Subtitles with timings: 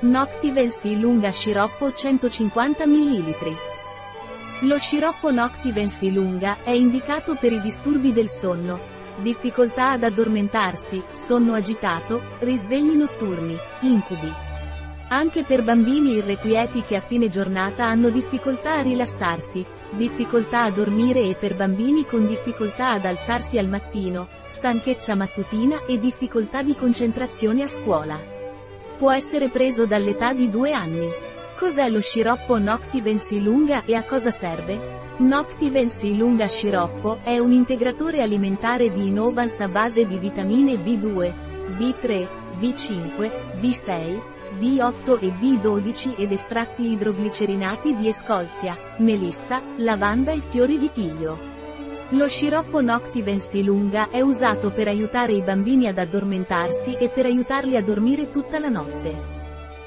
[0.00, 3.34] Noctivency lunga sciroppo 150 ml.
[4.60, 8.78] Lo sciroppo Noctivency lunga è indicato per i disturbi del sonno,
[9.22, 14.32] difficoltà ad addormentarsi, sonno agitato, risvegli notturni, incubi.
[15.08, 21.22] Anche per bambini irrequieti che a fine giornata hanno difficoltà a rilassarsi, difficoltà a dormire
[21.22, 27.64] e per bambini con difficoltà ad alzarsi al mattino, stanchezza mattutina e difficoltà di concentrazione
[27.64, 28.37] a scuola.
[28.98, 31.08] Può essere preso dall'età di 2 anni.
[31.56, 35.14] Cos'è lo sciroppo Noctivency lunga e a cosa serve?
[35.18, 41.32] Noctivency lunga sciroppo è un integratore alimentare di Innovans a base di vitamine B2,
[41.76, 42.26] B3,
[42.58, 43.30] B5,
[43.60, 44.20] B6,
[44.58, 51.57] B8 e B12 ed estratti idroglicerinati di escolzia, melissa, lavanda e fiori di tiglio.
[52.12, 57.76] Lo sciroppo Noctivency lunga è usato per aiutare i bambini ad addormentarsi e per aiutarli
[57.76, 59.36] a dormire tutta la notte.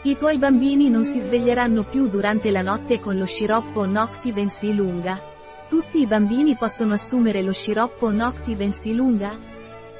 [0.03, 5.19] I tuoi bambini non si sveglieranno più durante la notte con lo sciroppo Noctivency lunga?
[5.67, 9.35] Tutti i bambini possono assumere lo sciroppo Noctivency lunga?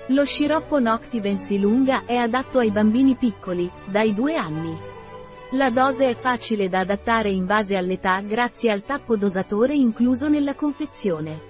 [0.10, 4.78] Lo sciroppo Noctivency lunga è adatto ai bambini piccoli, dai 2 anni.
[5.54, 10.54] La dose è facile da adattare in base all'età grazie al tappo dosatore incluso nella
[10.54, 11.50] confezione.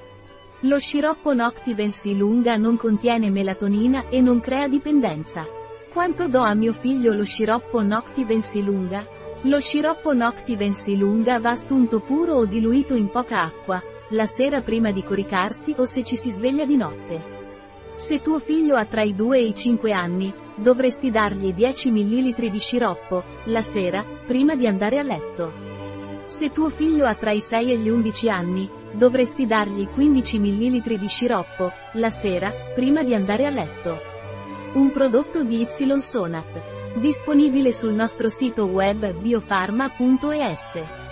[0.65, 5.43] Lo sciroppo Noctivency lunga non contiene melatonina e non crea dipendenza.
[5.91, 9.03] Quanto do a mio figlio lo sciroppo Noctivency lunga?
[9.45, 14.91] Lo sciroppo Noctivency lunga va assunto puro o diluito in poca acqua, la sera prima
[14.91, 17.39] di coricarsi o se ci si sveglia di notte.
[17.95, 22.49] Se tuo figlio ha tra i 2 e i 5 anni, dovresti dargli 10 ml
[22.51, 25.51] di sciroppo, la sera, prima di andare a letto.
[26.25, 30.97] Se tuo figlio ha tra i 6 e gli 11 anni, Dovresti dargli 15 ml
[30.97, 33.97] di sciroppo, la sera, prima di andare a letto.
[34.73, 36.99] Un prodotto di Y Sonat.
[36.99, 41.10] Disponibile sul nostro sito web biofarma.es.